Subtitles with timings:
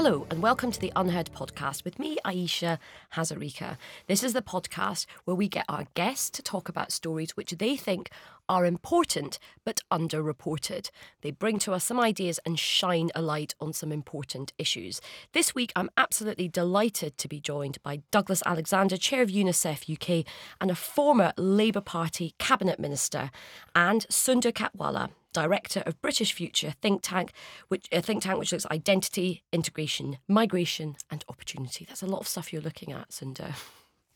[0.00, 2.78] Hello, and welcome to the Unheard podcast with me, Ayesha
[3.14, 3.76] Hazarika.
[4.06, 7.76] This is the podcast where we get our guests to talk about stories which they
[7.76, 8.08] think
[8.48, 10.90] are important but underreported.
[11.22, 15.00] They bring to us some ideas and shine a light on some important issues.
[15.32, 20.24] This week, I'm absolutely delighted to be joined by Douglas Alexander, Chair of UNICEF UK,
[20.60, 23.30] and a former Labour Party Cabinet Minister,
[23.74, 27.32] and Sunder Katwala, director of British Future think tank,
[27.68, 31.84] which a think tank which looks at identity, integration, migration, and opportunity.
[31.86, 33.54] That's a lot of stuff you're looking at, Sunder.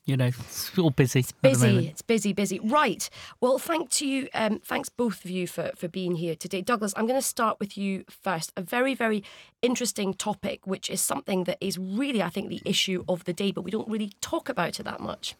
[0.04, 1.20] You know, it's all busy.
[1.20, 1.86] It's busy.
[1.86, 2.58] It's busy, busy.
[2.58, 3.08] Right.
[3.40, 4.28] Well, thank to you.
[4.34, 6.92] Um, thanks both of you for for being here today, Douglas.
[6.96, 8.52] I'm going to start with you first.
[8.56, 9.22] A very, very
[9.62, 13.52] interesting topic, which is something that is really, I think, the issue of the day,
[13.52, 15.36] but we don't really talk about it that much.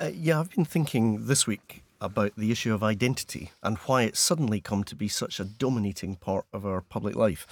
[0.00, 4.20] Uh, yeah, I've been thinking this week about the issue of identity and why it's
[4.20, 7.46] suddenly come to be such a dominating part of our public life.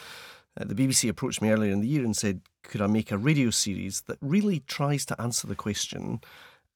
[0.58, 3.18] Uh, the BBC approached me earlier in the year and said, could I make a
[3.18, 6.20] radio series that really tries to answer the question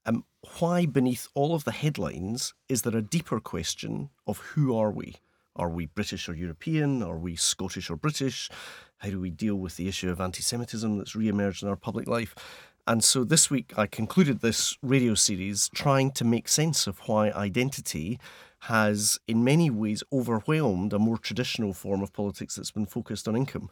[0.04, 0.24] um,
[0.58, 5.16] why, beneath all of the headlines, is there a deeper question of who are we?
[5.54, 7.02] Are we British or European?
[7.02, 8.50] Are we Scottish or British?
[8.98, 11.76] How do we deal with the issue of anti Semitism that's re emerged in our
[11.76, 12.34] public life?
[12.86, 17.30] And so this week I concluded this radio series trying to make sense of why
[17.30, 18.18] identity
[18.66, 23.36] has, in many ways, overwhelmed a more traditional form of politics that's been focused on
[23.36, 23.68] income.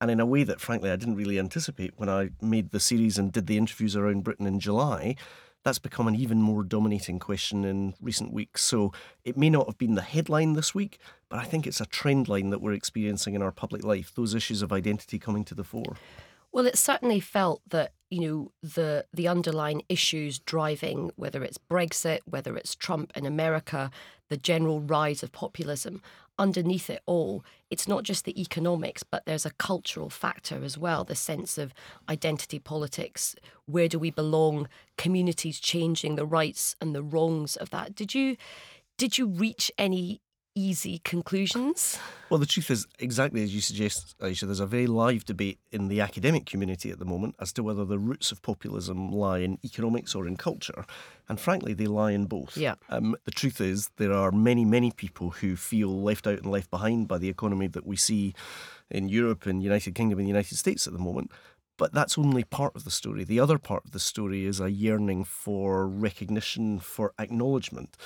[0.00, 3.16] And in a way that, frankly, I didn't really anticipate when I made the series
[3.16, 5.16] and did the interviews around Britain in July.
[5.62, 8.62] That's become an even more dominating question in recent weeks.
[8.62, 8.92] So
[9.24, 10.98] it may not have been the headline this week,
[11.30, 14.34] but I think it's a trend line that we're experiencing in our public life, those
[14.34, 15.96] issues of identity coming to the fore.
[16.52, 22.20] Well, it certainly felt that you know the the underlying issues driving whether it's Brexit,
[22.26, 23.90] whether it's Trump in America,
[24.28, 26.00] the general rise of populism.
[26.38, 31.02] Underneath it all, it's not just the economics, but there's a cultural factor as well.
[31.02, 31.74] The sense of
[32.08, 33.34] identity politics,
[33.66, 34.68] where do we belong?
[34.96, 37.96] Communities changing the rights and the wrongs of that.
[37.96, 38.36] Did you
[38.96, 40.20] did you reach any
[40.54, 41.98] easy conclusions?
[42.30, 45.88] Well, the truth is, exactly as you suggest, Ayesha, there's a very live debate in
[45.88, 49.58] the academic community at the moment as to whether the roots of populism lie in
[49.64, 50.84] economics or in culture.
[51.28, 52.56] And frankly, they lie in both.
[52.56, 52.74] Yeah.
[52.88, 56.70] Um, the truth is, there are many, many people who feel left out and left
[56.70, 58.34] behind by the economy that we see
[58.90, 61.30] in Europe and United Kingdom and the United States at the moment.
[61.76, 63.24] But that's only part of the story.
[63.24, 67.96] The other part of the story is a yearning for recognition, for acknowledgement.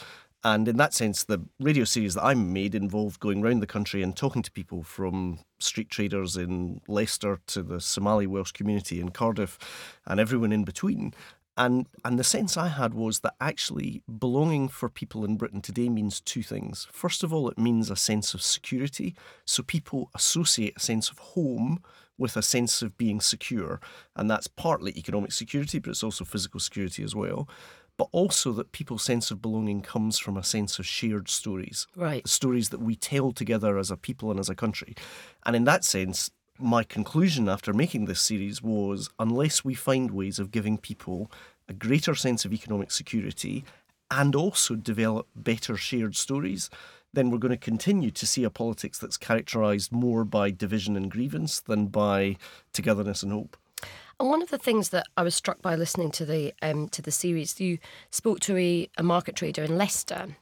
[0.44, 4.02] And in that sense, the radio series that I made involved going around the country
[4.02, 9.10] and talking to people from street traders in Leicester to the Somali Welsh community in
[9.10, 9.58] Cardiff
[10.06, 11.12] and everyone in between.
[11.56, 15.88] And, and the sense I had was that actually belonging for people in Britain today
[15.88, 16.86] means two things.
[16.92, 19.16] First of all, it means a sense of security.
[19.44, 21.82] So people associate a sense of home
[22.16, 23.80] with a sense of being secure.
[24.14, 27.48] And that's partly economic security, but it's also physical security as well
[27.98, 31.86] but also that people's sense of belonging comes from a sense of shared stories.
[31.94, 32.26] Right.
[32.26, 34.94] Stories that we tell together as a people and as a country.
[35.44, 40.38] And in that sense, my conclusion after making this series was unless we find ways
[40.38, 41.30] of giving people
[41.68, 43.64] a greater sense of economic security
[44.10, 46.70] and also develop better shared stories,
[47.12, 51.10] then we're going to continue to see a politics that's characterised more by division and
[51.10, 52.36] grievance than by
[52.72, 53.56] togetherness and hope.
[54.20, 57.12] One of the things that I was struck by listening to the um, to the
[57.12, 57.78] series, you
[58.10, 60.36] spoke to a, a market trader in Leicester,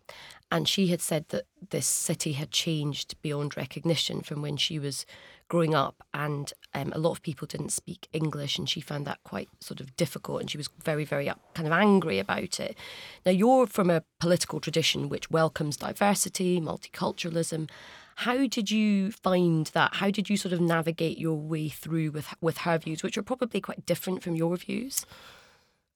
[0.50, 5.04] and she had said that this city had changed beyond recognition from when she was
[5.48, 9.22] growing up, and um, a lot of people didn't speak English, and she found that
[9.24, 12.78] quite sort of difficult, and she was very, very up, kind of angry about it.
[13.26, 17.68] Now, you're from a political tradition which welcomes diversity, multiculturalism,
[18.16, 19.96] how did you find that?
[19.96, 23.22] How did you sort of navigate your way through with with her views, which are
[23.22, 25.04] probably quite different from your views?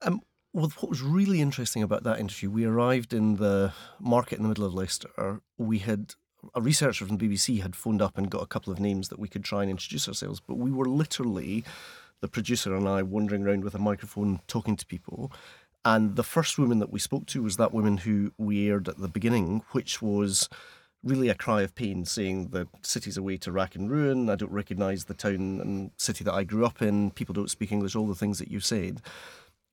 [0.02, 0.20] Um,
[0.52, 4.48] well, what was really interesting about that interview, we arrived in the market in the
[4.48, 5.40] middle of Leicester.
[5.56, 6.14] We had
[6.54, 9.18] a researcher from the BBC had phoned up and got a couple of names that
[9.18, 11.64] we could try and introduce ourselves, but we were literally
[12.20, 15.32] the producer and I wandering around with a microphone talking to people.
[15.84, 18.98] And the first woman that we spoke to was that woman who we aired at
[18.98, 20.48] the beginning, which was
[21.02, 24.28] really a cry of pain, saying the city's away to rack and ruin.
[24.28, 27.10] I don't recognise the town and city that I grew up in.
[27.10, 29.00] People don't speak English, all the things that you said.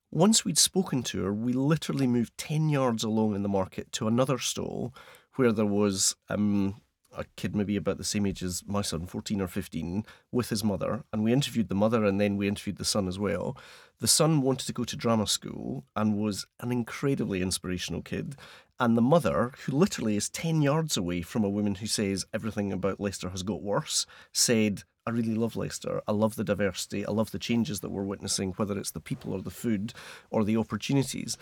[0.09, 4.07] Once we'd spoken to her, we literally moved 10 yards along in the market to
[4.07, 4.94] another stall
[5.35, 6.81] where there was um,
[7.17, 10.63] a kid maybe about the same age as my son, 14 or 15, with his
[10.63, 11.03] mother.
[11.11, 13.57] And we interviewed the mother and then we interviewed the son as well.
[13.99, 18.35] The son wanted to go to drama school and was an incredibly inspirational kid.
[18.79, 22.71] And the mother, who literally is 10 yards away from a woman who says everything
[22.71, 26.01] about Leicester has got worse, said, I really love Leicester.
[26.05, 27.05] I love the diversity.
[27.05, 29.93] I love the changes that we're witnessing, whether it's the people or the food
[30.29, 31.37] or the opportunities.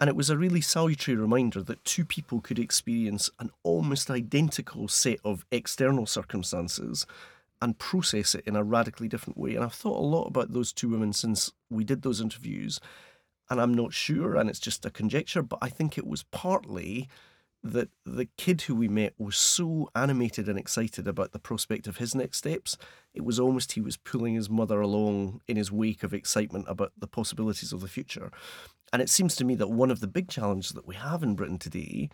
[0.00, 4.88] And it was a really salutary reminder that two people could experience an almost identical
[4.88, 7.06] set of external circumstances
[7.60, 9.54] and process it in a radically different way.
[9.54, 12.80] And I've thought a lot about those two women since we did those interviews.
[13.48, 17.08] And I'm not sure, and it's just a conjecture, but I think it was partly
[17.64, 21.98] that the kid who we met was so animated and excited about the prospect of
[21.98, 22.76] his next steps.
[23.14, 26.92] It was almost he was pulling his mother along in his wake of excitement about
[26.98, 28.30] the possibilities of the future.
[28.92, 31.34] And it seems to me that one of the big challenges that we have in
[31.34, 32.10] Britain today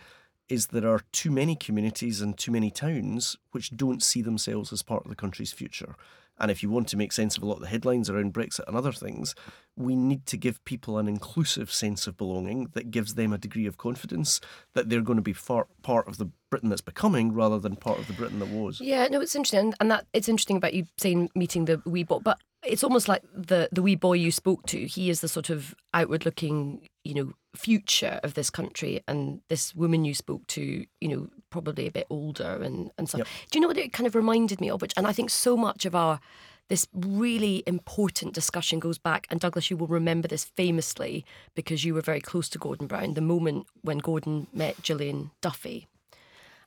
[0.48, 4.82] is there are too many communities and too many towns which don't see themselves as
[4.82, 5.94] part of the country's future.
[6.40, 8.66] And if you want to make sense of a lot of the headlines around Brexit
[8.66, 9.34] and other things,
[9.76, 13.66] we need to give people an inclusive sense of belonging that gives them a degree
[13.66, 14.40] of confidence
[14.74, 17.98] that they're going to be far, part of the Britain that's becoming rather than part
[17.98, 18.80] of the Britain that was.
[18.80, 22.18] Yeah, no, it's interesting, and that it's interesting about you saying meeting the wee boy,
[22.18, 24.86] but it's almost like the the wee boy you spoke to.
[24.86, 29.74] He is the sort of outward looking, you know, future of this country, and this
[29.74, 33.20] woman you spoke to, you know, probably a bit older and and stuff.
[33.20, 33.28] Yep.
[33.50, 34.80] Do you know what it kind of reminded me of?
[34.80, 36.20] Which, and I think so much of our
[36.68, 41.24] this really important discussion goes back, and Douglas, you will remember this famously
[41.54, 43.14] because you were very close to Gordon Brown.
[43.14, 45.88] The moment when Gordon met Gillian Duffy,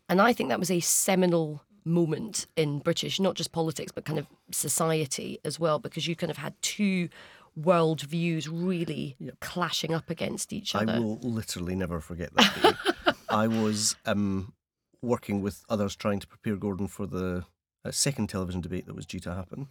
[0.10, 4.20] and I think that was a seminal moment in British, not just politics, but kind
[4.20, 7.10] of society as well, because you kind of had two
[7.56, 10.94] world views really clashing up against each other.
[10.94, 13.16] I will literally never forget that.
[13.30, 14.54] I was um,
[15.02, 17.46] working with others trying to prepare Gordon for the
[17.84, 19.70] uh, second television debate that was due to happen.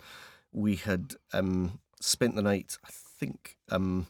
[0.53, 4.07] We had um, spent the night, I think, um,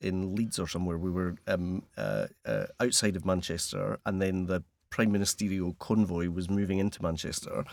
[0.00, 0.98] in Leeds or somewhere.
[0.98, 6.48] We were um, uh, uh, outside of Manchester, and then the prime ministerial convoy was
[6.48, 7.64] moving into Manchester.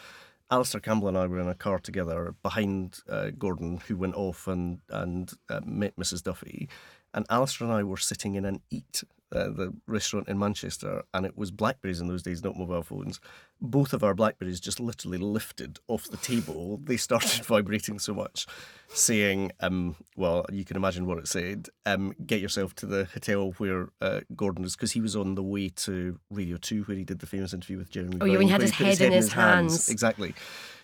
[0.50, 4.48] Alastair Campbell and I were in a car together behind uh, Gordon, who went off
[4.48, 6.24] and and uh, met Mrs.
[6.24, 6.70] Duffy.
[7.18, 11.26] And Alastair and I were sitting in an Eat, uh, the restaurant in Manchester, and
[11.26, 13.20] it was Blackberries in those days, not mobile phones.
[13.60, 16.80] Both of our Blackberries just literally lifted off the table.
[16.84, 18.46] They started vibrating so much,
[18.90, 23.56] saying, um, well, you can imagine what it said, um, get yourself to the hotel
[23.58, 27.04] where uh, Gordon is, because he was on the way to Radio 2, where he
[27.04, 29.02] did the famous interview with Jeremy Oh, yeah, when he Brown, had his put head
[29.02, 29.90] in his hands.
[29.90, 30.36] Exactly.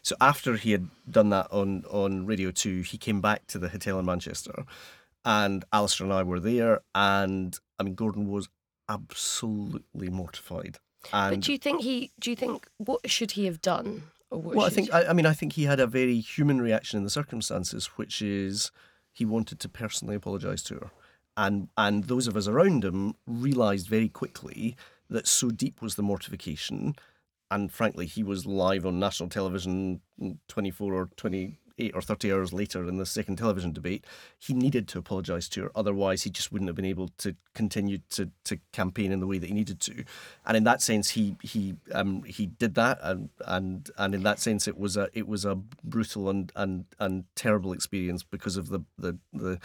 [0.01, 3.69] So after he had done that on, on Radio 2, he came back to the
[3.69, 4.65] hotel in Manchester
[5.25, 6.81] and Alastair and I were there.
[6.93, 8.49] And I mean, Gordon was
[8.89, 10.79] absolutely mortified.
[11.11, 12.11] And but do you think he?
[12.19, 14.03] Do you think what should he have done?
[14.29, 16.61] Or what well, I think I, I mean I think he had a very human
[16.61, 18.71] reaction in the circumstances, which is
[19.11, 20.91] he wanted to personally apologise to her,
[21.35, 24.75] and and those of us around him realised very quickly
[25.09, 26.95] that so deep was the mortification,
[27.51, 30.01] and frankly he was live on national television
[30.47, 34.05] twenty four or twenty eight or thirty hours later in the second television debate.
[34.37, 37.99] He needed to apologise to her, otherwise he just wouldn't have been able to continue
[38.11, 40.03] to to campaign in the way that he needed to,
[40.45, 44.39] and in that sense he he um he did that, and and and in that
[44.39, 48.69] sense it was a it was a brutal and and and terrible experience because of
[48.69, 49.59] the the the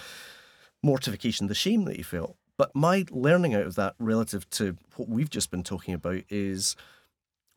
[0.83, 2.37] mortification, the shame that he felt.
[2.57, 6.75] But my learning out of that relative to what we've just been talking about is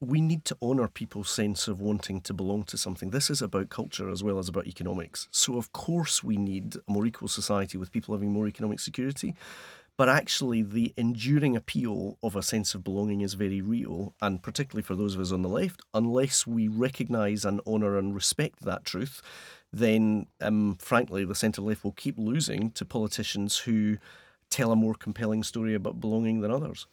[0.01, 3.11] we need to honour people's sense of wanting to belong to something.
[3.11, 5.27] This is about culture as well as about economics.
[5.29, 9.35] So, of course, we need a more equal society with people having more economic security.
[9.97, 14.81] But actually, the enduring appeal of a sense of belonging is very real, and particularly
[14.81, 18.83] for those of us on the left, unless we recognise and honour and respect that
[18.83, 19.21] truth,
[19.71, 23.97] then um, frankly, the centre left will keep losing to politicians who
[24.49, 26.87] tell a more compelling story about belonging than others.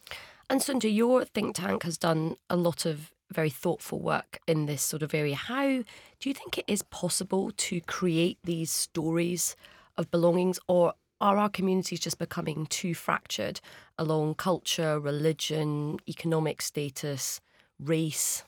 [0.49, 4.81] And Sunder, your think tank has done a lot of very thoughtful work in this
[4.81, 5.35] sort of area.
[5.35, 9.55] How do you think it is possible to create these stories
[9.97, 13.61] of belongings, or are our communities just becoming too fractured
[13.97, 17.41] along culture, religion, economic status,
[17.79, 18.43] race?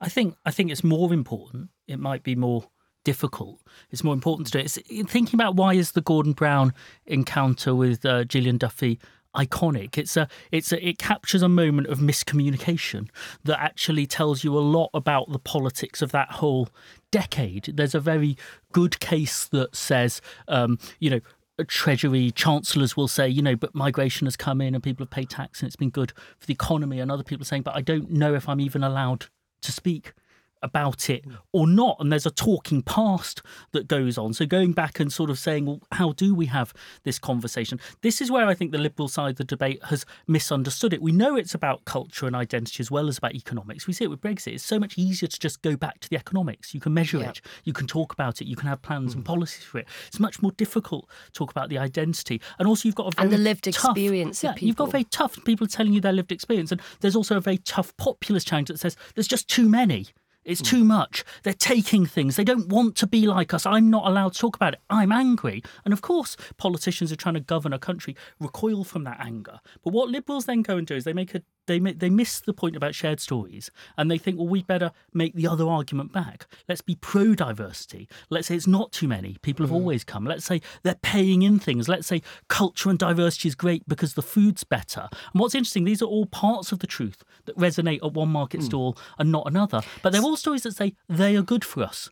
[0.00, 1.70] I think I think it's more important.
[1.88, 2.68] It might be more
[3.04, 3.60] difficult.
[3.90, 4.76] It's more important to do it.
[4.76, 6.74] It's, thinking about why is the Gordon Brown
[7.06, 8.98] encounter with uh, Gillian Duffy
[9.36, 9.98] iconic.
[9.98, 13.08] It's a it's a it captures a moment of miscommunication
[13.44, 16.68] that actually tells you a lot about the politics of that whole
[17.10, 17.72] decade.
[17.74, 18.36] There's a very
[18.72, 21.20] good case that says, um, you know.
[21.68, 25.28] Treasury chancellors will say, you know, but migration has come in and people have paid
[25.28, 27.00] tax and it's been good for the economy.
[27.00, 29.26] And other people are saying, but I don't know if I'm even allowed
[29.60, 30.14] to speak
[30.62, 31.96] about it or not.
[32.00, 34.34] And there's a talking past that goes on.
[34.34, 36.72] So going back and sort of saying, well, how do we have
[37.04, 37.80] this conversation?
[38.02, 41.02] This is where I think the liberal side of the debate has misunderstood it.
[41.02, 43.86] We know it's about culture and identity as well as about economics.
[43.86, 44.54] We see it with Brexit.
[44.54, 46.74] It's so much easier to just go back to the economics.
[46.74, 49.26] You can measure it, you can talk about it, you can have plans and hmm.
[49.26, 49.88] policies for it.
[50.08, 52.40] It's much more difficult to talk about the identity.
[52.58, 54.90] And also, you've got a very And the lived tough- experience of yeah, You've got
[54.90, 56.72] very tough people telling you their lived experience.
[56.72, 60.06] And there's also a very tough populist challenge that says there's just too many.
[60.50, 60.76] It's hmm.
[60.76, 61.24] too much.
[61.44, 62.36] They're taking things.
[62.36, 63.64] They don't want to be like us.
[63.64, 64.80] I'm not allowed to talk about it.
[64.90, 65.62] I'm angry.
[65.84, 69.60] And of course, politicians are trying to govern a country recoil from that anger.
[69.84, 72.52] But what liberals then go and do is they make a they they miss the
[72.52, 76.46] point about shared stories and they think well we better make the other argument back.
[76.68, 79.36] Let's be pro diversity let's say it's not too many.
[79.42, 79.78] People have mm.
[79.78, 80.24] always come.
[80.24, 81.88] Let's say they're paying in things.
[81.88, 85.08] Let's say culture and diversity is great because the food's better.
[85.32, 88.60] And what's interesting these are all parts of the truth that resonate at one market
[88.60, 88.64] mm.
[88.64, 92.10] stall and not another but they're all stories that say they are good for us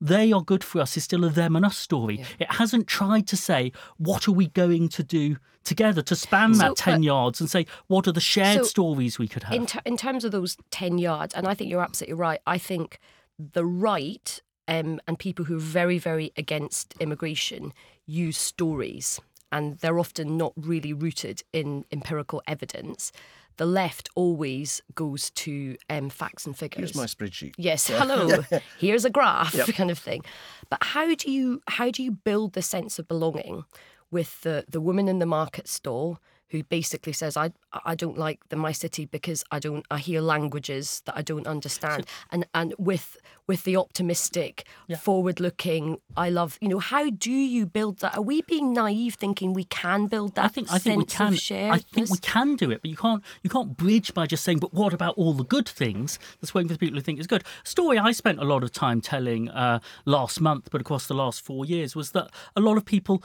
[0.00, 2.24] they are good for us is still a them and us story.
[2.38, 6.68] It hasn't tried to say, what are we going to do together to span So,
[6.68, 9.54] that 10 yards and say, what are the shared So, stories we could have?
[9.54, 12.98] in, in terms of those 10 yards, and I think you're absolutely right, I think
[13.38, 17.72] the right um, and people who are very, very against immigration
[18.06, 23.10] use stories, and they're often not really rooted in empirical evidence.
[23.58, 26.78] The left always goes to um, facts and figures.
[26.92, 27.54] Here's my spreadsheet.
[27.58, 28.42] Yes, hello.
[28.78, 29.66] Here's a graph, Yep.
[29.74, 30.22] kind of thing.
[30.70, 33.64] But how do you how do you build the sense of belonging
[34.10, 36.18] with the the woman in the market stall
[36.50, 37.52] who basically says, "I
[37.84, 41.46] I don't like the my city because I don't I hear languages that I don't
[41.46, 44.66] understand," and and with with the optimistic,
[45.00, 48.16] forward looking, I love you know how do you build that?
[48.16, 51.36] Are we being naive thinking we can build that I think I think we can.
[51.70, 54.58] I think we can do it, but you can't you can't bridge by just saying.
[54.58, 56.18] But what about all the good things?
[56.40, 57.44] That's waiting for the people who think it's good.
[57.64, 61.44] Story I spent a lot of time telling uh, last month, but across the last
[61.44, 63.22] four years, was that a lot of people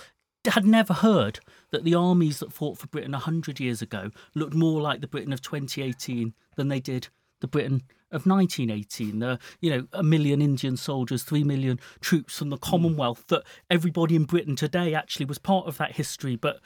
[0.52, 1.40] had never heard
[1.72, 5.34] that the armies that fought for Britain hundred years ago looked more like the Britain
[5.34, 7.08] of 2018 than they did
[7.40, 9.20] the Britain of 1918.
[9.20, 13.26] The, you know, a million Indian soldiers, three million troops from the Commonwealth.
[13.28, 16.60] That everybody in Britain today actually was part of that history, but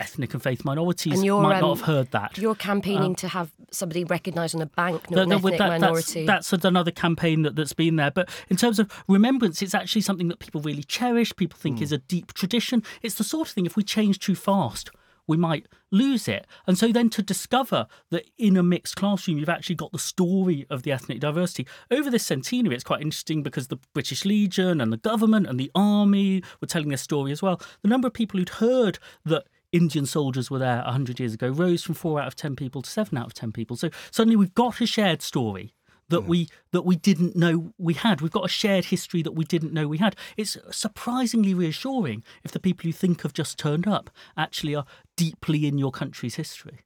[0.00, 2.36] ethnic and faith minorities And you're, might not um, have heard that.
[2.38, 6.26] You're campaigning to have somebody recognised on a bank, not That- an ethnic that- minority.
[6.26, 8.10] That's, that's another campaign that, that's been there.
[8.10, 11.92] But in terms of remembrance, it's actually something that people really cherish, people think is
[11.92, 12.82] a deep tradition.
[13.02, 14.90] It's the sort of thing, if we change too fast,
[15.26, 16.46] we might lose it.
[16.66, 20.66] And so then to discover that in a mixed classroom, you've actually got the story
[20.68, 21.66] of the ethnic diversity.
[21.90, 25.70] Over this centenary, it's quite interesting because the British Legion and the government and the
[25.74, 27.60] army were telling their story as well.
[27.82, 29.44] The number of people who'd heard that
[29.74, 32.88] Indian soldiers were there 100 years ago rose from 4 out of 10 people to
[32.88, 33.76] 7 out of 10 people.
[33.76, 35.74] So suddenly we've got a shared story
[36.10, 38.20] that we that we didn't know we had.
[38.20, 40.14] We've got a shared history that we didn't know we had.
[40.36, 44.84] It's surprisingly reassuring if the people you think have just turned up actually are
[45.16, 46.80] deeply in your country's history.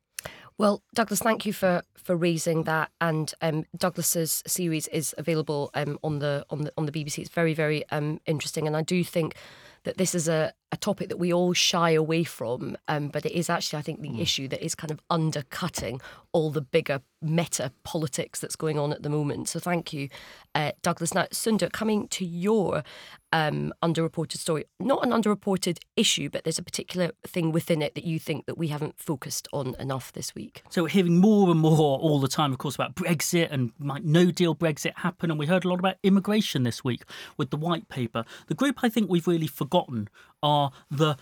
[0.57, 2.91] Well, Douglas, thank you for for raising that.
[3.01, 7.19] And um, Douglas's series is available um, on the on the on the BBC.
[7.19, 9.35] It's very very um, interesting, and I do think
[9.85, 12.77] that this is a, a topic that we all shy away from.
[12.89, 16.01] Um, but it is actually, I think, the issue that is kind of undercutting
[16.33, 19.49] all the bigger meta politics that's going on at the moment.
[19.49, 20.09] So thank you,
[20.55, 21.15] uh, Douglas.
[21.15, 22.83] Now, Sunder, coming to your
[23.33, 28.05] um, underreported story, not an underreported issue, but there's a particular thing within it that
[28.05, 30.63] you think that we haven't focused on enough this week.
[30.71, 34.05] So we're hearing more and more all the time, of course, about Brexit and might
[34.05, 35.31] no deal Brexit happen.
[35.31, 37.03] And we heard a lot about immigration this week
[37.37, 38.25] with the white paper.
[38.47, 40.09] The group I think we've really forgotten
[40.43, 41.17] are the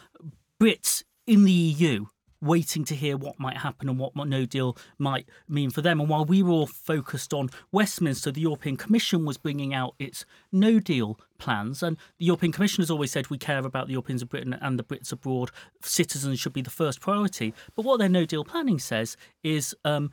[0.60, 2.06] Brits in the EU
[2.40, 6.00] waiting to hear what might happen and what no deal might mean for them.
[6.00, 10.24] And while we were all focused on Westminster, the European Commission was bringing out its
[10.52, 11.82] no deal plans.
[11.82, 14.78] And the European Commission has always said we care about the Europeans of Britain and
[14.78, 15.50] the Brits abroad.
[15.82, 17.54] Citizens should be the first priority.
[17.74, 19.74] But what their no deal planning says is.
[19.84, 20.10] Um,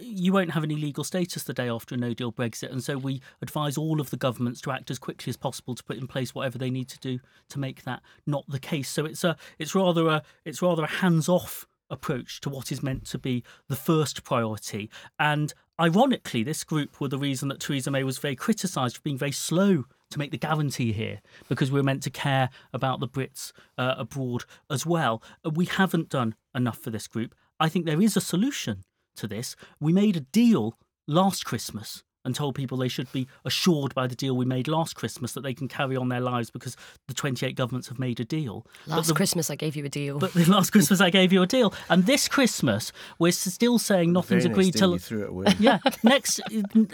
[0.00, 2.70] you won't have any legal status the day after a no deal Brexit.
[2.70, 5.84] And so we advise all of the governments to act as quickly as possible to
[5.84, 7.18] put in place whatever they need to do
[7.48, 8.88] to make that not the case.
[8.88, 12.82] So it's a it's rather a it's rather a hands off approach to what is
[12.82, 14.88] meant to be the first priority.
[15.18, 19.18] And ironically, this group were the reason that Theresa May was very criticised for being
[19.18, 23.08] very slow to make the guarantee here because we are meant to care about the
[23.08, 25.22] Brits uh, abroad as well.
[25.44, 27.34] We haven't done enough for this group.
[27.58, 28.84] I think there is a solution
[29.20, 29.56] to this.
[29.78, 34.14] We made a deal last Christmas and told people they should be assured by the
[34.14, 36.76] deal we made last Christmas that they can carry on their lives because
[37.08, 38.66] the 28 governments have made a deal.
[38.86, 40.18] Last the, Christmas, I gave you a deal.
[40.18, 41.72] But the last Christmas, I gave you a deal.
[41.88, 44.92] And this Christmas, we're still saying nothing's Very agreed nice till.
[44.92, 45.46] you threw it away.
[45.60, 46.84] Yeah, next uh,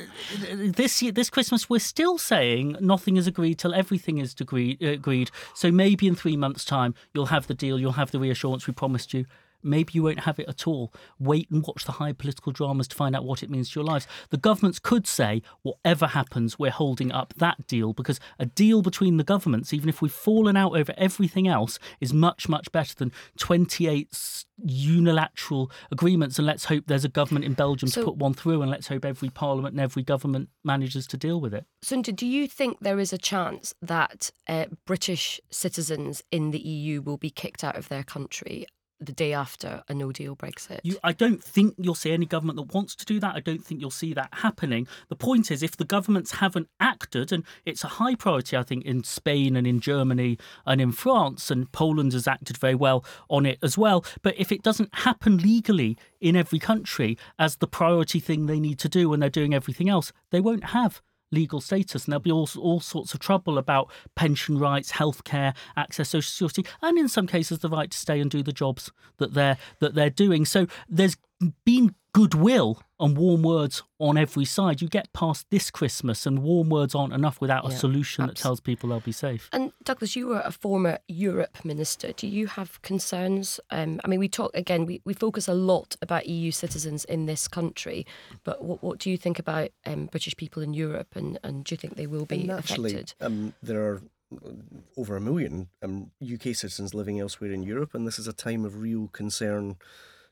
[0.50, 4.82] this year, this Christmas, we're still saying nothing is agreed till everything is agreed.
[4.82, 5.30] Agreed.
[5.54, 7.78] So maybe in three months' time, you'll have the deal.
[7.78, 9.26] You'll have the reassurance we promised you.
[9.62, 10.92] Maybe you won't have it at all.
[11.18, 13.84] Wait and watch the high political dramas to find out what it means to your
[13.86, 14.06] lives.
[14.30, 19.16] The governments could say, whatever happens, we're holding up that deal because a deal between
[19.16, 23.12] the governments, even if we've fallen out over everything else, is much, much better than
[23.38, 26.38] 28 unilateral agreements.
[26.38, 28.88] And let's hope there's a government in Belgium So- to put one through, and let's
[28.88, 31.66] hope every parliament and every government manages to deal with it.
[31.82, 37.02] Sunder, do you think there is a chance that uh, British citizens in the EU
[37.02, 38.66] will be kicked out of their country
[39.00, 40.80] the day after a no deal Brexit?
[40.82, 43.34] You, I don't think you'll see any government that wants to do that.
[43.34, 44.86] I don't think you'll see that happening.
[45.08, 48.84] The point is, if the governments haven't acted, and it's a high priority, I think,
[48.84, 53.46] in Spain and in Germany and in France, and Poland has acted very well on
[53.46, 54.04] it as well.
[54.22, 58.78] But if it doesn't happen legally in every country as the priority thing they need
[58.80, 62.30] to do when they're doing everything else, they won't have legal status and there'll be
[62.30, 67.26] all, all sorts of trouble about pension rights healthcare access social security and in some
[67.26, 70.44] cases the right to stay and do the jobs that they're that they're doing.
[70.44, 71.16] So there's
[71.64, 76.68] been goodwill and warm words on every side you get past this christmas and warm
[76.70, 80.16] words aren't enough without a Yeah, solution that tells people they'll be safe And Douglas,
[80.16, 82.08] you were a former Europe minister.
[82.12, 83.60] Do you have concerns?
[83.70, 84.86] Um, I mean, we talk again.
[84.86, 87.98] We, we focus a lot about EU citizens in this country,
[88.44, 91.74] but what, what do you think about um, British people in Europe, and, and do
[91.74, 93.14] you think they will be And actually, affected?
[93.26, 94.02] um, there are
[94.34, 94.50] uh,
[94.96, 98.64] over a million um, UK citizens living elsewhere in Europe, and this is a time
[98.64, 99.76] of real concern,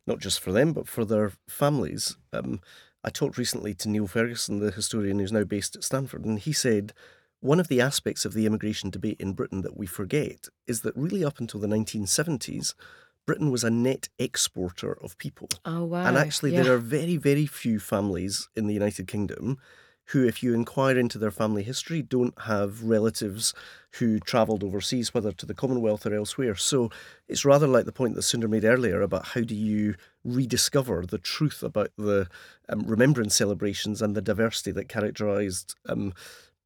[0.07, 2.17] not just for them, but for their families.
[2.33, 2.61] Um,
[3.03, 6.53] I talked recently to Niall Ferguson, the historian who's now based at Stanford, and he
[6.53, 6.93] said
[7.41, 10.97] one of the aspects of the immigration debate in Britain that we forget is that
[10.97, 12.73] really up until the 1970s,
[13.27, 15.49] Britain was a net exporter of people.
[15.65, 16.07] Oh wow!
[16.07, 16.63] And actually, yeah.
[16.63, 19.59] there are very, very few families in the United Kingdom
[20.07, 23.55] who, if you inquire into their family history, don't have relatives
[23.99, 26.55] who travelled overseas, whether to the Commonwealth or elsewhere.
[26.57, 26.91] So
[27.29, 29.95] it's rather like the point that Sunder made earlier about how do you
[30.25, 32.29] rediscover the truth about the
[32.69, 36.13] um, remembrance celebrations and the diversity that characterised um,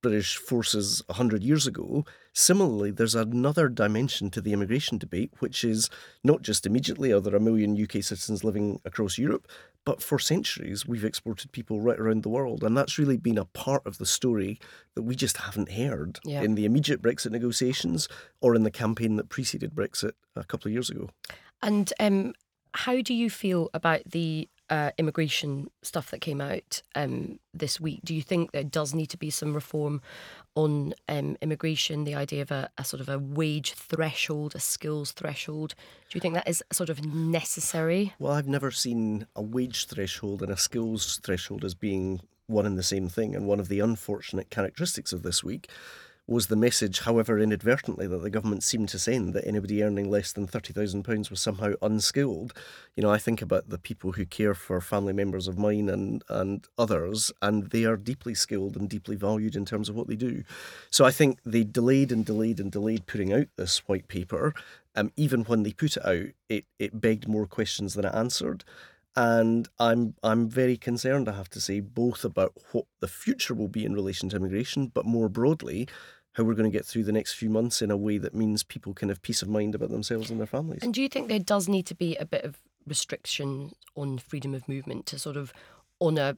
[0.01, 2.05] British forces 100 years ago.
[2.33, 5.91] Similarly, there's another dimension to the immigration debate, which is
[6.23, 9.49] not just immediately are there a million UK citizens living across Europe,
[9.85, 12.63] but for centuries we've exported people right around the world.
[12.63, 14.59] And that's really been a part of the story
[14.95, 16.43] that we just haven't heard Yeah.
[16.43, 18.09] in the immediate Brexit negotiations
[18.41, 21.11] or in the campaign that preceded Brexit a couple of years ago.
[21.63, 22.35] And um,
[22.73, 28.01] how do you feel about the uh, immigration stuff that came out um, this week?
[28.05, 30.01] Do you think there does need to be some reform
[30.55, 32.05] on um, immigration?
[32.05, 35.75] The idea of a, a sort of a wage threshold, a skills threshold.
[36.11, 38.15] Do you think that is sort of necessary?
[38.19, 42.79] Well, I've never seen a wage threshold and a skills threshold as being one and
[42.79, 43.35] the same thing.
[43.35, 45.69] And one of the unfortunate characteristics of this week
[46.29, 50.31] was the message, however inadvertently, that the government seemed to send that anybody earning less
[50.31, 52.53] than £30,000 was somehow unskilled.
[52.95, 56.23] You know, I think about the people who care for family members of mine and,
[56.29, 60.17] and others, and they are deeply skilled and deeply valued in terms of what they
[60.17, 60.45] do.
[60.91, 64.53] So I think they delayed and delayed and delayed putting out this white paper.
[64.95, 68.65] Um, even when they put it out, it, it begged more questions than it answered.
[69.17, 73.67] And I'm I'm very concerned, I have to say, both about what the future will
[73.67, 75.89] be in relation to immigration, but more broadly,
[76.39, 78.63] how we're going to get through the next few months in a way that means
[78.63, 80.83] people can have peace of mind about themselves and their families.
[80.83, 84.55] And do you think there does need to be a bit of restriction on freedom
[84.55, 85.53] of movement to sort of
[86.01, 86.37] honour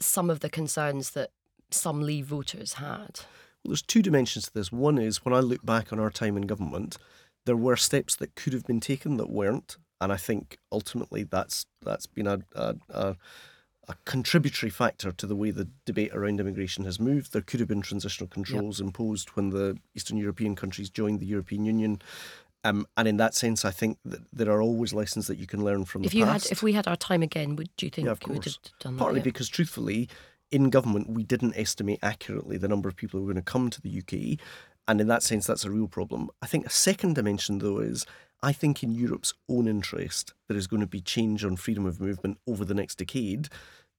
[0.00, 1.30] some of the concerns that
[1.70, 3.20] some Leave voters had?
[3.62, 4.72] Well, there's two dimensions to this.
[4.72, 6.98] One is when I look back on our time in government,
[7.44, 11.66] there were steps that could have been taken that weren't, and I think ultimately that's
[11.82, 13.16] that's been a a, a,
[13.88, 17.32] a contributory factor to the way the debate around immigration has moved.
[17.32, 21.64] There could have been transitional controls imposed when the Eastern European countries joined the European
[21.64, 22.00] Union.
[22.64, 25.62] Um, and in that sense, I think that there are always lessons that you can
[25.64, 26.46] learn from If the you past.
[26.48, 28.44] had, if we had our time again, would do you think Yeah, of we would
[28.44, 29.26] have done Partly that?
[29.26, 29.30] yeah?
[29.30, 30.08] because, truthfully,
[30.50, 33.70] in government, we didn't estimate accurately the number of people who were going to come
[33.70, 34.40] to the UK.
[34.88, 36.30] And in that sense, that's a real problem.
[36.40, 38.06] I think a second dimension, though, is
[38.42, 42.00] I think in Europe's own interest, there is going to be change on freedom of
[42.00, 43.48] movement over the next decade.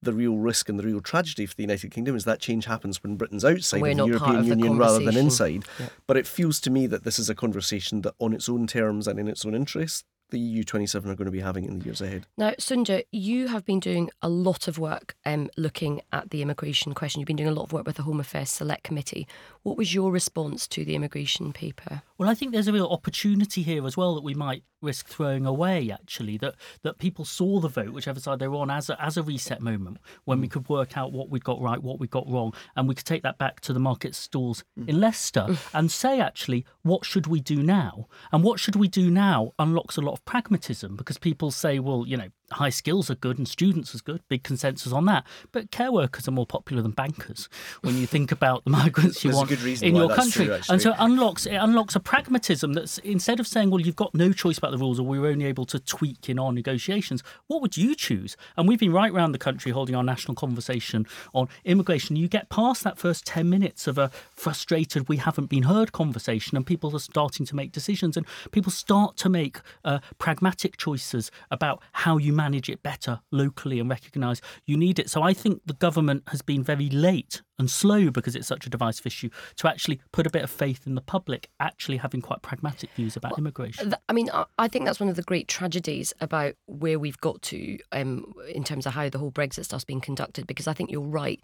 [0.01, 3.01] The real risk and the real tragedy for the United Kingdom is that change happens
[3.01, 5.65] when Britain's outside We're of the European of the Union rather than inside.
[5.79, 5.87] Yeah.
[6.05, 9.07] But it feels to me that this is a conversation that, on its own terms
[9.07, 12.01] and in its own interest, the EU27 are going to be having in the years
[12.01, 12.25] ahead.
[12.37, 16.93] Now, Sunder, you have been doing a lot of work um, looking at the immigration
[16.93, 17.19] question.
[17.19, 19.27] You've been doing a lot of work with the Home Affairs Select Committee.
[19.63, 22.01] What was your response to the immigration paper?
[22.17, 25.45] Well, I think there's a real opportunity here as well that we might risk throwing
[25.45, 25.91] away.
[25.91, 29.17] Actually, that that people saw the vote, whichever side they were on, as a, as
[29.17, 30.51] a reset moment when we mm.
[30.51, 33.23] could work out what we got right, what we got wrong, and we could take
[33.23, 34.87] that back to the market stalls mm.
[34.87, 35.57] in Leicester mm.
[35.73, 38.07] and say, actually, what should we do now?
[38.31, 42.03] And what should we do now unlocks a lot of pragmatism because people say, well,
[42.05, 45.25] you know, high skills are good and students is good, big consensus on that.
[45.51, 47.49] But care workers are more popular than bankers
[47.81, 50.45] when you think about the migrants you want in your country.
[50.45, 53.95] true, and so it unlocks it unlocks a pragmatism that's instead of saying, well, you've
[53.95, 56.51] got no choice about the rules or we were only able to tweak in our
[56.51, 58.37] negotiations, what would you choose?
[58.55, 62.15] And we've been right around the country holding our national conversation on immigration.
[62.15, 66.55] You get past that first 10 minutes of a frustrated, we haven't been heard conversation,
[66.55, 71.31] and people are starting to make decisions and people start to make uh, pragmatic choices
[71.51, 75.09] about how you manage it better locally and recognise you need it.
[75.09, 78.69] So I think the government has been very late and slow because it's such a
[78.69, 82.41] divisive issue to actually put a bit of faith in the public actually having quite
[82.41, 83.85] pragmatic views about immigration.
[83.89, 87.19] Th- I mean, I- I think that's one of the great tragedies about where we've
[87.19, 90.45] got to um, in terms of how the whole Brexit stuff's been conducted.
[90.47, 91.43] Because I think you're right.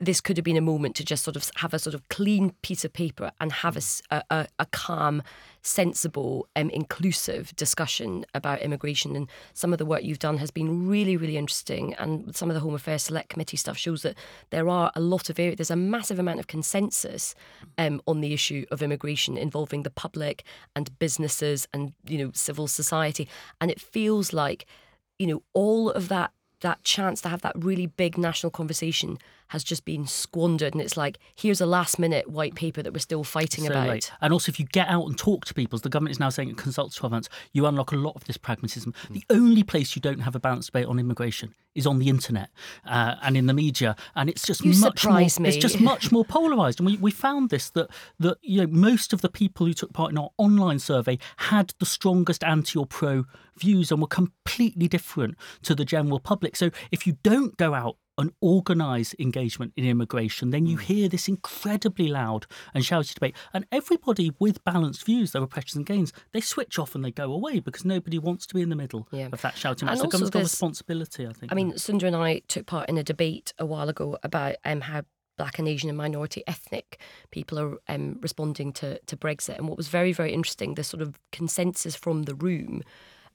[0.00, 2.52] This could have been a moment to just sort of have a sort of clean
[2.62, 3.76] piece of paper and have
[4.20, 5.24] a calm,
[5.62, 9.16] sensible, um, inclusive discussion about immigration.
[9.16, 11.94] And some of the work you've done has been really, really interesting.
[11.94, 14.16] And some of the Home Affairs Select Committee stuff shows that
[14.50, 17.34] there are a lot of areas, there's a massive amount of consensus
[17.76, 22.66] um, on the issue of immigration involving the public and businesses and, you know, civil
[22.66, 23.28] society.
[23.60, 24.66] And it feels like,
[25.18, 29.16] you know, all of that that chance to have that really big national conversation
[29.48, 32.98] has just been squandered and it's like here's a last minute white paper that we're
[32.98, 34.12] still fighting So about late.
[34.20, 36.28] And also, if you get out and talk to people, as the government is now
[36.28, 38.94] saying it consults 12 months, you unlock a lot of this pragmatism.
[39.08, 39.14] Hmm.
[39.14, 42.50] The only place you don't have a balanced debate on immigration is on the internet
[42.84, 45.18] uh, and in the media, and it's just You much more.
[45.18, 45.48] me.
[45.48, 49.12] It's just much more polarized, and we, we found this that that you know most
[49.12, 52.86] of the people who took part in our online survey had the strongest anti or
[52.86, 53.24] pro
[53.56, 56.56] views and were completely different to the general public.
[56.56, 60.82] So if you don't go out and organise engagement in immigration, then you Hmm.
[60.82, 63.36] hear this incredibly loud and shouty debate.
[63.54, 67.12] And everybody with balanced views, there are pressures and gains, they switch off and they
[67.12, 69.28] go away because nobody wants to be in the middle Yeah.
[69.32, 70.04] of that shouting And match.
[70.04, 71.52] Also government's there's- responsibility, I think.
[71.52, 74.80] I mean, Sunder and I took part in a debate a while ago about um,
[74.82, 75.02] how
[75.36, 77.00] black and Asian and minority ethnic
[77.30, 79.56] people are um, responding to, to Brexit.
[79.56, 82.82] And what was very, very interesting, the sort of consensus from the room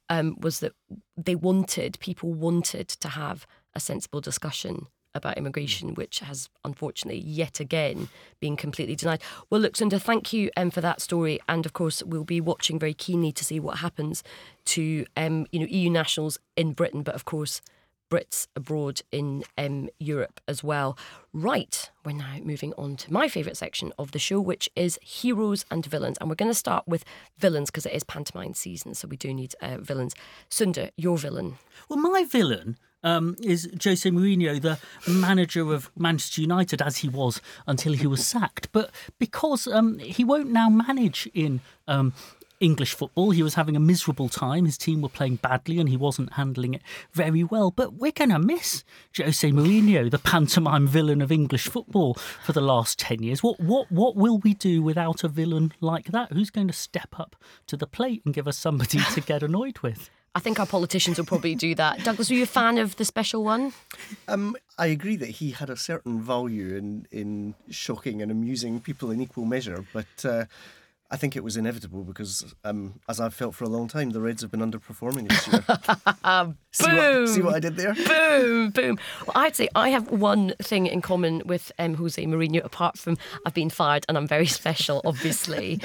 [0.10, 0.74] um, was that
[1.16, 7.60] they wanted, people wanted to have a sensible discussion about immigration, which has unfortunately yet
[7.60, 8.10] again
[8.40, 9.22] been completely denied.
[9.50, 12.80] Well, look, Sunder, thank you um, for that story, and of course we'll be watching
[12.80, 14.24] very keenly to see what happens
[14.66, 17.62] to um, you know EU nationals in Britain, but of course
[18.10, 20.96] Brits abroad in um, Europe as well.
[21.32, 25.66] Right, we're now moving on to my favourite section of the show, which is heroes
[25.72, 26.18] and villains.
[26.20, 27.06] And we're going to start with
[27.40, 30.14] villains because it is pantomime season, so we do need uh, villains.
[30.50, 31.58] Sunder, your villain.
[31.90, 37.42] Well, my villain um, is Jose Mourinho, the manager of Manchester United, as he was
[37.68, 38.70] until he was sacked.
[38.72, 42.14] But because um, he won't now manage in um,
[42.64, 44.66] English football, he was having a miserable time.
[44.66, 47.72] His team were playing badly and he wasn't handling it very well.
[47.72, 48.84] But we're going to miss
[49.18, 53.44] Jose Mourinho, the pantomime villain of English football, for the last 10 years.
[53.44, 56.32] What, what, what will we do without a villain like that?
[56.32, 57.36] Who's going to step up
[57.68, 60.10] to the plate and give us somebody to get annoyed with?
[60.36, 62.04] I think our politicians will probably do that.
[62.04, 63.72] Douglas, were you a fan of the special one?
[64.28, 69.12] Um, I agree that he had a certain value in, in shocking and amusing people
[69.12, 70.46] in equal measure, but uh,
[71.14, 74.20] I think it was inevitable because, um, as I've felt for a long time, the
[74.20, 75.64] Reds have been underperforming this year.
[76.72, 77.94] see, what, see what I did there?
[77.94, 78.98] boom, boom.
[79.28, 83.20] Well, I'd say I have one thing in common with um, Jose Mourinho, apart from
[83.46, 85.80] I've been fired and I'm very special, obviously.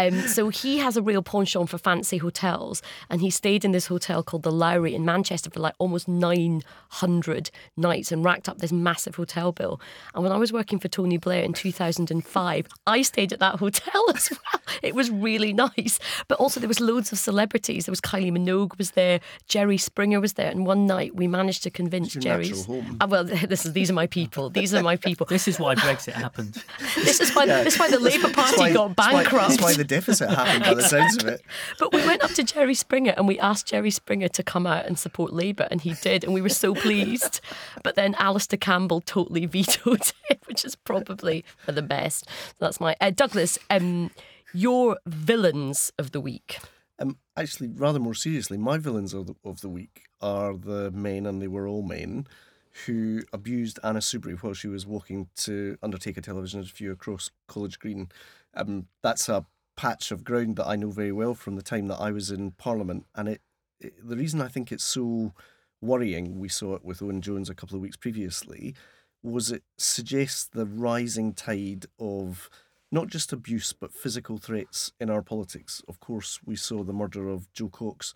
[0.00, 3.86] um, so he has a real penchant for fancy hotels, and he stayed in this
[3.86, 8.72] hotel called the Lowry in Manchester for like almost 900 nights and racked up this
[8.72, 9.80] massive hotel bill.
[10.12, 14.10] And when I was working for Tony Blair in 2005, I stayed at that hotel
[14.12, 14.71] as well.
[14.82, 15.98] It was really nice.
[16.28, 17.86] But also there was loads of celebrities.
[17.86, 21.62] There was Kylie Minogue was there, Jerry Springer was there, and one night we managed
[21.64, 22.66] to convince your Jerry's.
[22.68, 22.96] natural home.
[23.00, 24.50] Ah, well, this is these are my people.
[24.50, 25.26] These are my people.
[25.26, 26.62] This is why Brexit happened.
[26.96, 29.48] This is why this is why the Labour Party why- got that's why- bankrupt.
[29.50, 31.42] That's why the deficit happened by the sounds of it.
[31.78, 34.86] But we went up to Jerry Springer and we asked Jerry Springer to come out
[34.86, 37.40] and support Labour, and he did, and we were so pleased.
[37.82, 42.26] But then Alastair Campbell totally vetoed it, which is probably for the best.
[42.28, 43.58] So that's my uh, Douglas.
[43.70, 44.10] Um,
[44.52, 46.58] your villains of the week.
[46.98, 51.26] Um, actually, rather more seriously, my villains of the, of the week are the men,
[51.26, 52.26] and they were all men,
[52.86, 57.78] who abused Anna Soubry while she was walking to undertake a television interview across College
[57.78, 58.10] Green.
[58.54, 62.00] Um, that's a patch of ground that I know very well from the time that
[62.00, 63.40] I was in Parliament, and it,
[63.80, 65.32] it the reason I think it's so
[65.80, 68.74] worrying, we saw it with Owen Jones a couple of weeks previously,
[69.22, 72.48] was it suggests the rising tide of
[72.92, 75.82] not just abuse but physical threats in our politics.
[75.88, 78.14] Of course, we saw the murder of Jo Cox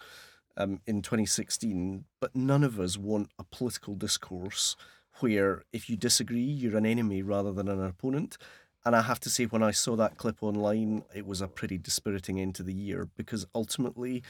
[0.56, 4.76] um, in 2016, but none of us want a political discourse
[5.20, 8.36] where if you disagree, you're an enemy rather than an opponent.
[8.84, 11.78] And I have to say, when I saw that clip online, it was a pretty
[11.78, 14.22] dispiriting end to the year because ultimately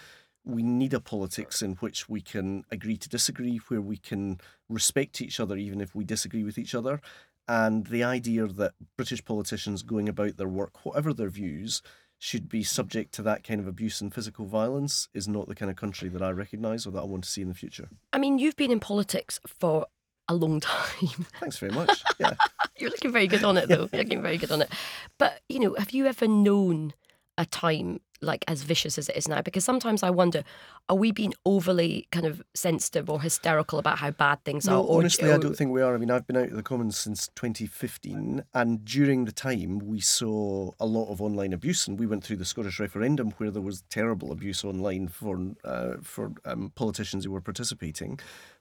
[0.44, 5.20] we need a politics in which we can agree to disagree, where we can respect
[5.20, 7.00] each other even if we disagree with each other.
[7.48, 11.82] And the idea that British politicians going about their work, whatever their views,
[12.18, 15.70] should be subject to that kind of abuse and physical violence is not the kind
[15.70, 17.88] of country that I recognise or that I want to see in the future.
[18.12, 19.86] I mean, you've been in politics for
[20.28, 21.26] a long time.
[21.40, 22.02] Thanks very much.
[22.18, 22.32] Yeah.
[22.78, 23.88] You're looking very good on it, though.
[23.92, 24.70] You're looking very good on it.
[25.18, 26.94] But, you know, have you ever known
[27.38, 29.42] a time like as vicious as it is now?
[29.42, 30.42] Because sometimes I wonder
[30.88, 34.84] are we being overly kind of sensitive or hysterical about how bad things no, are
[34.84, 35.94] or, honestly I don't think we are.
[35.94, 40.00] I mean I've been out of the Commons since 2015 and during the time we
[40.00, 43.62] saw a lot of online abuse and we went through the Scottish referendum where there
[43.62, 48.18] was terrible abuse online for uh, for um, politicians who were participating.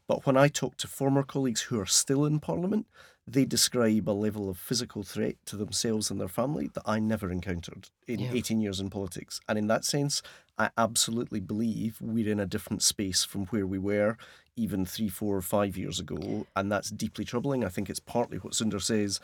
[0.08, 2.86] But when I talk to former colleagues who are still in Parliament
[3.28, 7.32] they describe a level of physical threat to themselves and their family that I never
[7.32, 8.32] encountered in yeah.
[8.34, 9.42] 18 years in politics.
[9.50, 10.22] And in that sense,
[10.58, 14.18] I absolutely believe we're in a different space from where we were
[14.56, 16.46] even three, four, or five years ago.
[16.56, 17.66] And that's deeply troubling.
[17.66, 19.20] I think it's partly what Sunder says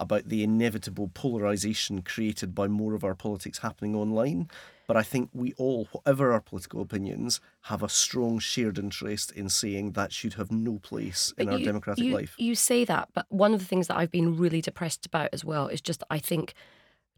[0.00, 4.48] about the inevitable polarization created by more of our politics happening online.
[4.86, 9.48] But I think we all, whatever our political opinions, have a strong shared interest in
[9.48, 12.34] saying that should have no place in our democratic you, life.
[12.38, 15.44] You say that, but one of the things that I've been really depressed about as
[15.44, 16.52] well is just I think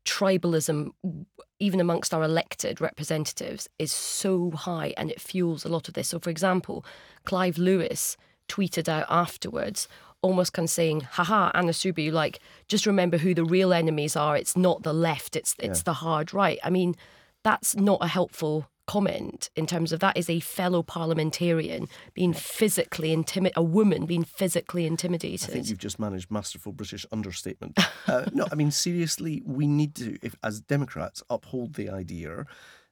[0.05, 0.93] tribalism,
[1.59, 6.09] even amongst our elected representatives, is so high and it fuels a lot of this.
[6.09, 6.85] So, for example,
[7.25, 8.17] Clive Lewis
[8.49, 9.89] tweeted out afterwards,
[10.23, 14.37] almost kind of saying, haha, Anna Soubry, like, just remember who the real enemies are.
[14.37, 15.85] It's not the left, it's, it's yeah.
[15.85, 16.59] the hard right.
[16.65, 16.97] I mean,
[17.45, 23.13] that's not a helpful comment in terms of that is a fellow parliamentarian being physically
[23.13, 25.51] intimidated, a woman being physically intimidated.
[25.51, 27.79] I think you've just managed masterful British understatement.
[28.07, 32.47] uh, no, I mean, seriously, we need to, if as Democrats, uphold the idea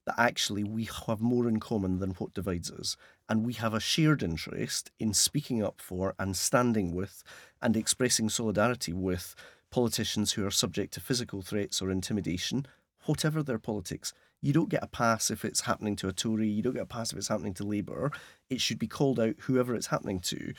[0.07, 2.97] that actually we have more in common than what divides us.
[3.29, 7.23] And we have a shared interest in speaking up for and standing with
[7.63, 9.35] and expressing solidarity with
[9.71, 12.67] politicians who are subject to physical threats or intimidation,
[13.07, 14.13] whatever their politics
[14.45, 16.87] you don't get a pass if it's happening to a Tory, you don't get a
[16.87, 18.13] pass if it's happening to Labour.
[18.51, 20.53] It should be called out whoever it's happening to.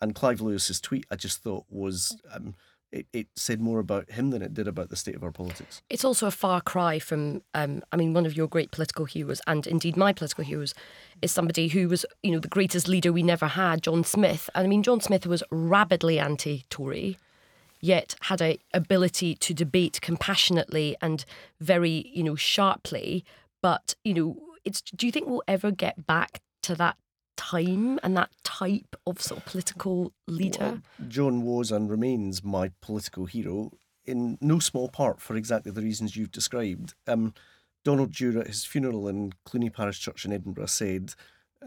[0.00, 2.16] And Clive Lewis's tweet, I just thought was.
[2.32, 2.54] Um,
[2.92, 5.82] it, it said more about him than it did about the state of our politics.
[5.90, 9.40] It's also a far cry from, um, I mean, one of your great political heroes,
[9.46, 10.74] and indeed my political heroes,
[11.20, 14.48] is somebody who was, you know, the greatest leader we never had, John Smith.
[14.54, 17.16] And I mean, John Smith was rabidly anti-Tory
[17.82, 21.24] yet had a ability to debate compassionately and
[21.60, 23.24] very, you know, sharply.
[23.60, 26.96] But, you know, it's do you think we'll ever get back to that
[27.36, 30.80] time and that type of sort of political leader?
[30.98, 33.70] Well, John was and remains my political hero
[34.04, 36.94] in no small part for exactly the reasons you've described.
[37.06, 37.34] Um,
[37.84, 41.14] Donald Dewar at his funeral in Cluny Parish Church in Edinburgh said,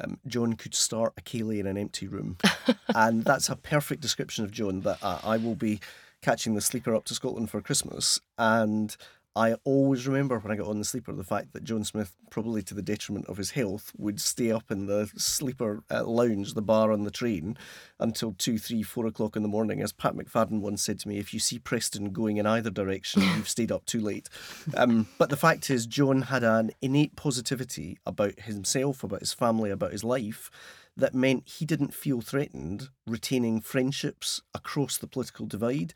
[0.01, 2.37] um, John could start a ceilidh in an empty room.
[2.95, 5.79] and that's a perfect description of John that uh, I will be
[6.21, 8.19] catching the sleeper up to Scotland for Christmas.
[8.37, 8.95] And
[9.35, 12.61] I always remember when I got on the sleeper the fact that John Smith, probably
[12.63, 16.61] to the detriment of his health, would stay up in the sleeper uh, lounge, the
[16.61, 17.57] bar on the train,
[17.99, 19.81] until two, three, four o'clock in the morning.
[19.81, 23.21] As Pat McFadden once said to me, if you see Preston going in either direction,
[23.35, 24.29] you've stayed up too late.
[24.75, 29.69] Um, but the fact is, John had an innate positivity about himself, about his family,
[29.69, 30.49] about his life
[30.97, 35.93] that meant he didn't feel threatened retaining friendships across the political divide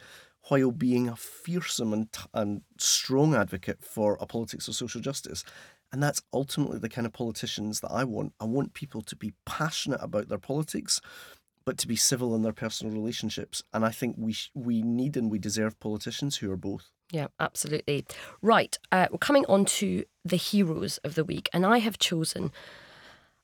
[0.47, 5.43] while being a fearsome and, and strong advocate for a politics of social justice.
[5.91, 8.33] And that's ultimately the kind of politicians that I want.
[8.39, 11.01] I want people to be passionate about their politics,
[11.65, 13.63] but to be civil in their personal relationships.
[13.73, 16.91] And I think we sh- we need and we deserve politicians who are both.
[17.11, 18.05] Yeah, absolutely.
[18.41, 18.77] Right.
[18.91, 22.51] Uh, we're coming on to the heroes of the week, and I have chosen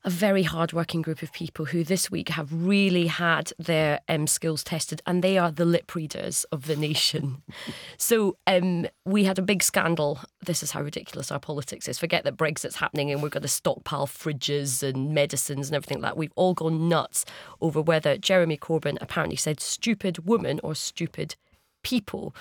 [0.06, 4.62] a very hardworking group of people who this week have really had their um, skills
[4.62, 7.42] tested, and they are the lip readers of the nation.
[7.98, 10.20] so um, we had a big scandal.
[10.44, 11.98] This is how ridiculous our politics is.
[11.98, 16.12] Forget that Brexit's happening and we're going to stockpile fridges and medicines and everything like
[16.12, 16.16] that.
[16.16, 17.24] We've all gone nuts
[17.60, 21.34] over whether Jeremy Corbyn apparently said stupid woman or stupid
[21.82, 22.32] people.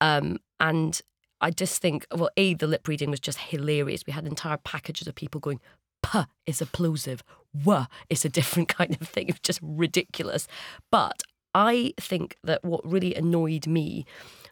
[0.00, 1.00] Um, and
[1.40, 4.02] I just think, well, A, the lip reading was just hilarious.
[4.04, 5.60] We had entire packages of people going,
[6.04, 7.22] puh is a plosive,
[7.64, 9.28] wuh is a different kind of thing.
[9.28, 10.46] It's just ridiculous.
[10.90, 11.22] But
[11.54, 14.04] I think that what really annoyed me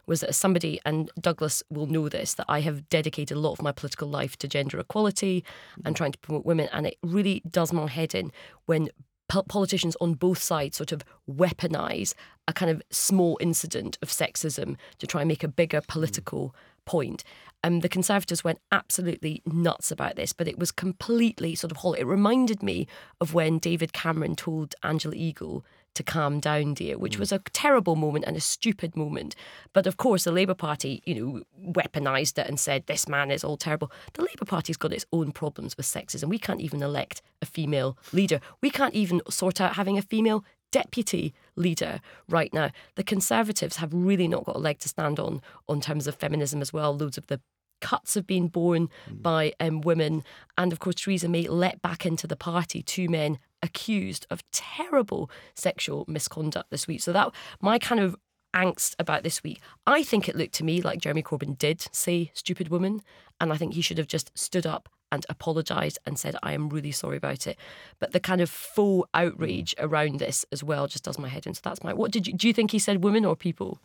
[0.05, 3.61] was that somebody, and Douglas will know this, that I have dedicated a lot of
[3.61, 5.45] my political life to gender equality
[5.85, 6.67] and trying to promote women.
[6.73, 8.31] And it really does my head in
[8.65, 8.89] when
[9.29, 12.13] politicians on both sides sort of weaponize
[12.47, 15.85] a kind of small incident of sexism to try and make a bigger hmm.
[15.87, 17.23] political point.
[17.63, 21.95] Um, the Conservatives went absolutely nuts about this, but it was completely sort of hollow.
[21.95, 22.87] It reminded me
[23.21, 27.19] of when David Cameron told Angela Eagle to calm down, dear, which mm.
[27.19, 29.35] was a terrible moment and a stupid moment.
[29.73, 33.43] But of course, the Labour Party, you know, weaponised it and said this man is
[33.43, 33.91] all terrible.
[34.13, 36.25] The Labour Party's got its own problems with sexism.
[36.25, 38.39] We can't even elect a female leader.
[38.61, 42.71] We can't even sort out having a female deputy leader right now.
[42.95, 46.61] The Conservatives have really not got a leg to stand on on terms of feminism
[46.61, 46.95] as well.
[46.95, 47.41] Loads of the
[47.81, 49.21] cuts have been borne mm.
[49.21, 50.23] by um, women.
[50.57, 55.29] And of course, Theresa May let back into the party two men accused of terrible
[55.55, 57.01] sexual misconduct this week.
[57.01, 58.15] So that my kind of
[58.53, 59.59] angst about this week.
[59.85, 63.01] I think it looked to me like Jeremy Corbyn did say stupid woman,
[63.39, 66.69] and I think he should have just stood up and apologised and said, I am
[66.69, 67.57] really sorry about it.
[67.99, 71.53] But the kind of full outrage around this as well just does my head in.
[71.53, 71.93] So that's my.
[71.93, 72.47] What did you do?
[72.47, 73.79] You think he said women or people?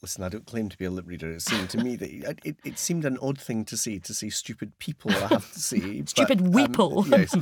[0.00, 1.30] Listen, I don't claim to be a lip reader.
[1.32, 4.30] It seemed to me that it, it seemed an odd thing to say to say
[4.30, 5.10] stupid people.
[5.10, 7.04] I have to say stupid but, weeple.
[7.04, 7.36] Um, yes,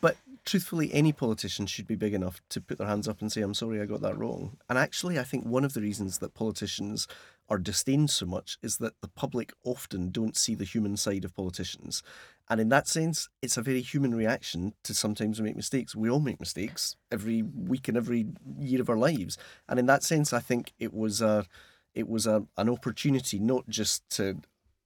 [0.00, 0.16] but
[0.48, 3.52] truthfully, any politician should be big enough to put their hands up and say, I'm
[3.52, 4.56] sorry, I got that wrong.
[4.68, 7.06] And actually, I think one of the reasons that politicians
[7.50, 11.36] are disdained so much is that the public often don't see the human side of
[11.36, 12.02] politicians.
[12.48, 15.94] And in that sense, it's a very human reaction to sometimes make mistakes.
[15.94, 19.36] We all make mistakes every week and every year of our lives.
[19.68, 21.44] And in that sense, I think it was a,
[21.94, 24.40] it was a, an opportunity not just to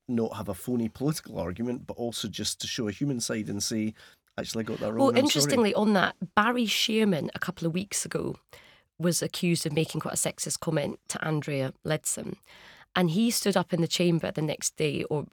[0.09, 3.63] not have a phony political argument, but also just to show a human side and
[3.63, 3.95] say,
[4.39, 4.99] actually got that wrong.
[4.99, 5.83] Well, I'm interestingly, sorry.
[5.83, 8.37] on that, Barry Sheerman a couple of weeks ago
[8.99, 12.37] was accused of making quite a sexist comment to Andrea Leadsom.
[12.95, 15.27] And he stood up in the chamber the next day or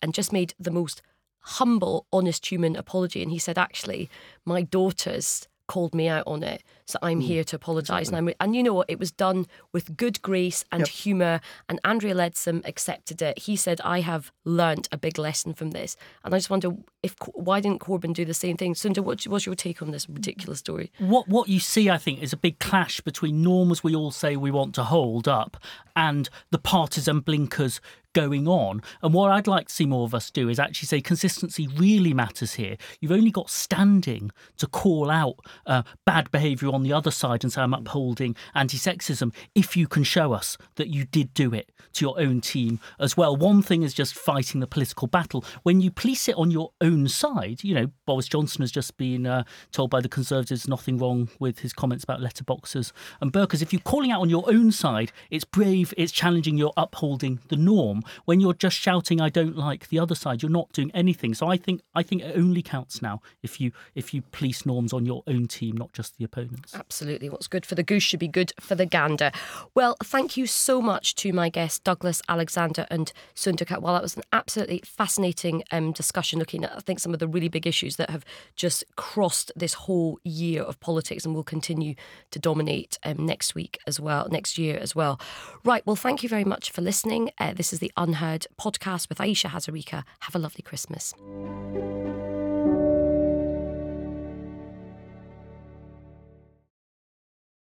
[0.00, 1.02] and just made the most
[1.40, 3.22] humble, honest human apology.
[3.22, 4.08] And he said, actually,
[4.44, 6.62] my daughters called me out on it.
[6.84, 8.08] So I'm mm, here to apologise.
[8.08, 8.32] Exactly.
[8.32, 8.90] And, and you know what?
[8.90, 10.88] It was done with good grace and yep.
[10.88, 11.40] humour.
[11.68, 13.38] And Andrea Leadsom accepted it.
[13.38, 15.96] He said, I have learnt a big lesson from this.
[16.24, 16.70] And I just wonder
[17.02, 18.74] if why didn't Corbyn do the same thing?
[18.74, 20.92] Sunder, what, what's your take on this ridiculous story?
[20.98, 24.36] What what you see, I think, is a big clash between norms we all say
[24.36, 25.56] we want to hold up
[25.96, 27.80] and the partisan blinkers
[28.12, 28.82] going on.
[29.02, 32.14] And what I'd like to see more of us do is actually say consistency really
[32.14, 32.76] matters here.
[33.00, 37.52] You've only got standing to call out uh, bad behaviour on the other side and
[37.52, 41.70] say I'm upholding anti sexism if you can show us that you did do it
[41.94, 43.36] to your own team as well.
[43.36, 45.44] One thing is just fighting the political battle.
[45.62, 49.26] When you police it on your own side, you know, Boris Johnson has just been
[49.26, 53.62] uh, told by the Conservatives nothing wrong with his comments about letterboxes and burqas.
[53.62, 57.56] If you're calling out on your own side, it's brave, it's challenging, you're upholding the
[57.56, 61.34] norm when you're just shouting i don't like the other side you're not doing anything.
[61.34, 64.92] So i think i think it only counts now if you if you police norms
[64.92, 66.74] on your own team not just the opponents.
[66.74, 67.28] Absolutely.
[67.28, 69.30] What's good for the goose should be good for the gander.
[69.74, 74.16] Well thank you so much to my guests douglas alexander and Sunder Katwala that was
[74.16, 77.96] an absolutely fascinating um, discussion looking at i think some of the really big issues
[77.96, 78.24] that have
[78.56, 81.94] just crossed this whole year of politics and will continue
[82.30, 85.20] to dominate um, next week as well next year as well.
[85.64, 85.84] Right.
[85.86, 87.30] Well thank you very much for listening.
[87.38, 90.04] Uh, this is the Unheard podcast with Ayesha Hazarika.
[90.20, 91.14] Have a lovely Christmas.